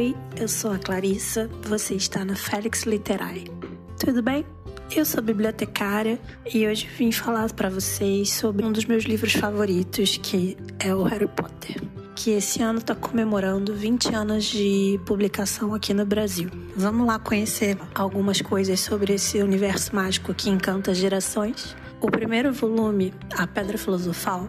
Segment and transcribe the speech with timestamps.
[0.00, 3.44] Oi, eu sou a Clarissa, você está na Félix Literai.
[3.98, 4.46] Tudo bem?
[4.96, 6.18] Eu sou bibliotecária
[6.54, 11.02] e hoje vim falar para vocês sobre um dos meus livros favoritos, que é o
[11.02, 11.82] Harry Potter,
[12.16, 16.48] que esse ano está comemorando 20 anos de publicação aqui no Brasil.
[16.74, 21.76] Vamos lá conhecer algumas coisas sobre esse universo mágico que encanta gerações?
[22.00, 24.48] O primeiro volume, A Pedra Filosofal,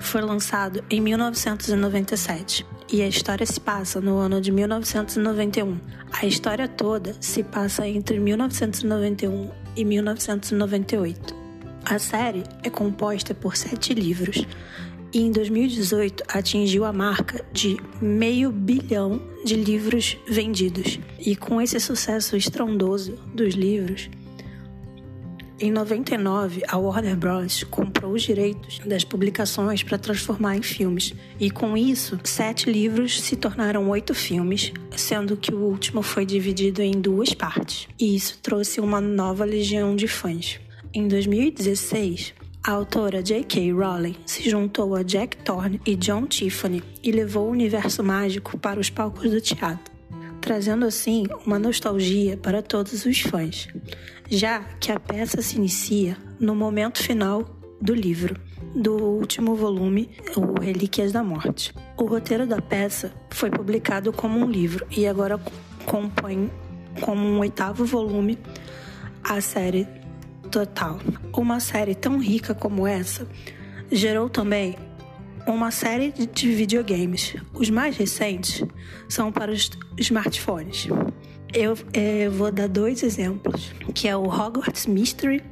[0.00, 5.78] foi lançado em 1997 e a história se passa no ano de 1991.
[6.10, 11.34] A história toda se passa entre 1991 e 1998.
[11.84, 14.46] A série é composta por sete livros
[15.12, 20.98] e em 2018 atingiu a marca de meio bilhão de livros vendidos.
[21.18, 24.10] E com esse sucesso estrondoso dos livros,
[25.60, 27.64] em 99, a Warner Bros.
[27.64, 33.34] comprou os direitos das publicações para transformar em filmes, e com isso, sete livros se
[33.34, 37.88] tornaram oito filmes, sendo que o último foi dividido em duas partes.
[37.98, 40.60] E isso trouxe uma nova legião de fãs.
[40.94, 43.72] Em 2016, a autora J.K.
[43.72, 48.78] Rowling se juntou a Jack Thorne e John Tiffany e levou o universo mágico para
[48.78, 49.98] os palcos do teatro
[50.40, 53.68] trazendo assim uma nostalgia para todos os fãs,
[54.28, 57.44] já que a peça se inicia no momento final
[57.80, 58.38] do livro,
[58.74, 61.74] do último volume, O Relíquias da Morte.
[61.96, 65.40] O roteiro da peça foi publicado como um livro e agora
[65.86, 66.50] compõe
[67.00, 68.38] como um oitavo volume
[69.24, 69.86] a série
[70.50, 70.98] total.
[71.34, 73.26] Uma série tão rica como essa
[73.90, 74.76] gerou também
[75.46, 77.34] uma série de videogames.
[77.54, 78.62] Os mais recentes
[79.08, 80.88] são para os smartphones.
[81.52, 85.42] Eu, é, vou dar dois exemplos, que é o Hogwarts Mystery,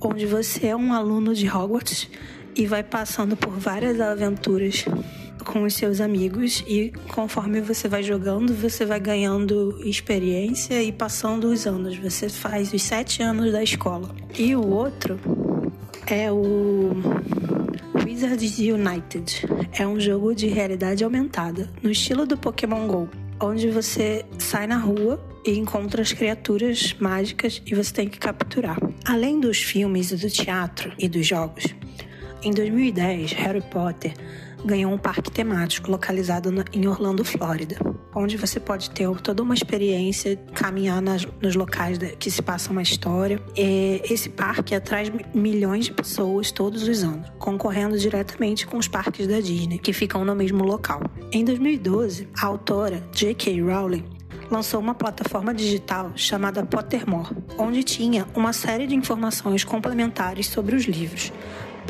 [0.00, 2.08] onde você é um aluno de Hogwarts
[2.54, 4.84] e vai passando por várias aventuras
[5.44, 11.48] com os seus amigos e conforme você vai jogando, você vai ganhando experiência e passando
[11.48, 11.96] os anos.
[11.96, 14.14] Você faz os sete anos da escola.
[14.38, 15.18] E o outro
[16.06, 16.92] é o
[18.04, 19.46] Wizards United.
[19.72, 23.08] É um jogo de realidade aumentada, no estilo do Pokémon GO,
[23.40, 28.78] onde você sai na rua e encontra as criaturas mágicas e você tem que capturar.
[29.04, 31.64] Além dos filmes, do teatro e dos jogos,
[32.42, 34.14] em 2010, Harry Potter
[34.64, 37.76] ganhou um parque temático localizado em Orlando, Flórida,
[38.14, 42.82] onde você pode ter toda uma experiência, caminhar nas, nos locais que se passa uma
[42.82, 43.40] história.
[43.56, 49.26] E esse parque atrai milhões de pessoas todos os anos, concorrendo diretamente com os parques
[49.26, 51.02] da Disney, que ficam no mesmo local.
[51.32, 53.62] Em 2012, a autora J.K.
[53.62, 54.04] Rowling
[54.50, 60.84] lançou uma plataforma digital chamada Pottermore, onde tinha uma série de informações complementares sobre os
[60.84, 61.32] livros,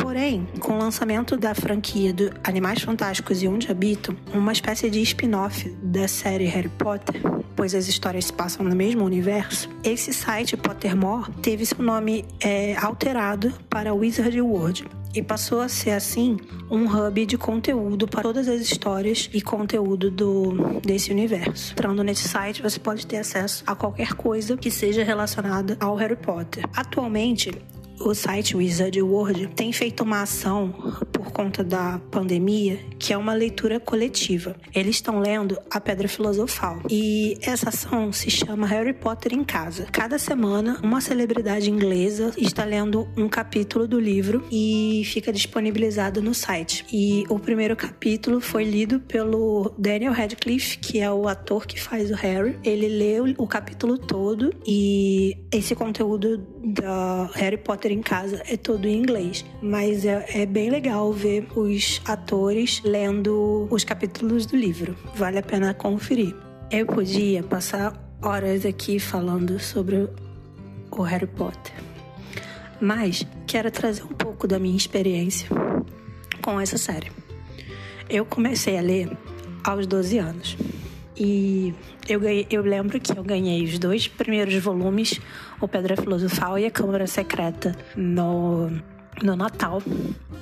[0.01, 5.01] Porém, com o lançamento da franquia do Animais Fantásticos e Onde Habitam, uma espécie de
[5.03, 7.21] spin-off da série Harry Potter,
[7.55, 12.77] pois as histórias se passam no mesmo universo, esse site Pottermore teve seu nome é,
[12.77, 14.85] alterado para Wizard World,
[15.15, 16.37] e passou a ser assim
[16.71, 21.73] um hub de conteúdo para todas as histórias e conteúdo do desse universo.
[21.73, 26.17] Entrando nesse site, você pode ter acesso a qualquer coisa que seja relacionada ao Harry
[26.17, 26.65] Potter.
[26.75, 27.51] Atualmente,
[28.01, 30.75] o site Wizard World tem feito uma ação
[31.21, 34.57] por conta da pandemia, que é uma leitura coletiva.
[34.75, 36.81] Eles estão lendo A Pedra Filosofal.
[36.89, 39.87] E essa ação se chama Harry Potter em Casa.
[39.93, 46.33] Cada semana, uma celebridade inglesa está lendo um capítulo do livro e fica disponibilizado no
[46.33, 46.87] site.
[46.91, 52.11] E o primeiro capítulo foi lido pelo Daniel Radcliffe, que é o ator que faz
[52.11, 52.59] o Harry.
[52.65, 58.87] Ele leu o capítulo todo e esse conteúdo da Harry Potter em casa é todo
[58.87, 59.45] em inglês.
[59.61, 64.97] Mas é, é bem legal ver os atores lendo os capítulos do livro.
[65.15, 66.35] Vale a pena conferir.
[66.71, 70.09] Eu podia passar horas aqui falando sobre
[70.91, 71.75] o Harry Potter,
[72.81, 75.49] mas quero trazer um pouco da minha experiência
[76.43, 77.11] com essa série.
[78.09, 79.17] Eu comecei a ler
[79.65, 80.57] aos 12 anos
[81.17, 81.75] e
[82.09, 85.21] eu, ganhei, eu lembro que eu ganhei os dois primeiros volumes,
[85.61, 88.71] O Pedra Filosofal e A Câmara Secreta, no
[89.23, 89.83] no Natal.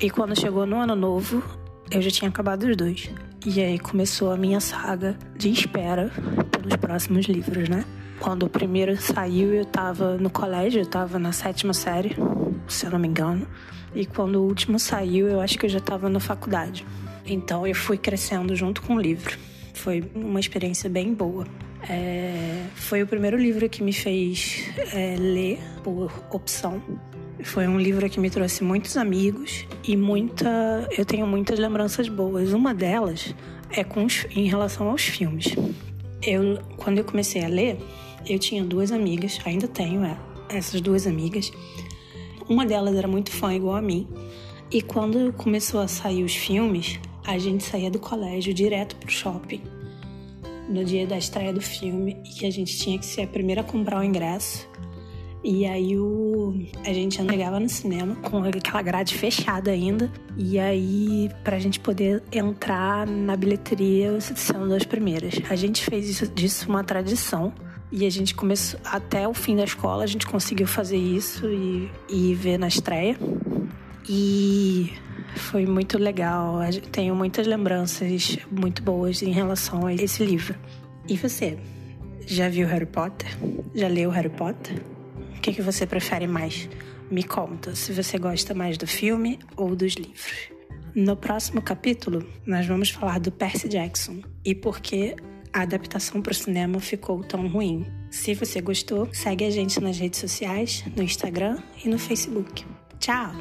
[0.01, 1.43] E quando chegou no Ano Novo,
[1.91, 3.11] eu já tinha acabado os dois.
[3.47, 6.11] E aí começou a minha saga de espera
[6.51, 7.85] pelos próximos livros, né?
[8.21, 12.17] Quando o primeiro saiu, eu tava no colégio, eu tava na sétima série,
[12.67, 13.47] se eu não me engano.
[13.95, 16.85] E quando o último saiu, eu acho que eu já tava na faculdade.
[17.25, 19.39] Então eu fui crescendo junto com o livro.
[19.75, 21.47] Foi uma experiência bem boa.
[21.89, 22.67] É...
[22.75, 26.83] foi o primeiro livro que me fez é, ler por opção
[27.43, 32.53] foi um livro que me trouxe muitos amigos e muita, eu tenho muitas lembranças boas.
[32.53, 33.35] Uma delas
[33.71, 35.55] é com os, em relação aos filmes.
[36.23, 37.79] Eu, quando eu comecei a ler,
[38.27, 40.17] eu tinha duas amigas, ainda tenho é,
[40.49, 41.53] essas duas amigas.
[42.49, 44.09] Uma delas era muito fã igual a mim.
[44.71, 49.63] E quando começou a sair os filmes, a gente saía do colégio direto pro shopping.
[50.69, 53.65] No dia da estreia do filme, e a gente tinha que ser a primeira a
[53.65, 54.69] comprar o ingresso.
[55.43, 56.53] E aí o,
[56.85, 60.11] a gente chegava no cinema com aquela grade fechada ainda.
[60.37, 65.35] E aí, pra gente poder entrar na bilheteria sendo das primeiras.
[65.49, 67.53] A gente fez isso, disso uma tradição.
[67.91, 71.91] E a gente começou, até o fim da escola, a gente conseguiu fazer isso e,
[72.09, 73.17] e ver na estreia.
[74.07, 74.93] E
[75.37, 76.59] foi muito legal.
[76.93, 80.55] Tenho muitas lembranças muito boas em relação a esse livro.
[81.09, 81.59] E você?
[82.27, 83.29] Já viu Harry Potter?
[83.75, 84.83] Já leu Harry Potter?
[85.37, 86.69] O que, que você prefere mais?
[87.11, 90.51] Me conta se você gosta mais do filme ou dos livros.
[90.95, 95.15] No próximo capítulo, nós vamos falar do Percy Jackson e por que
[95.53, 97.87] a adaptação para o cinema ficou tão ruim.
[98.11, 102.65] Se você gostou, segue a gente nas redes sociais, no Instagram e no Facebook.
[102.99, 103.33] Tchau!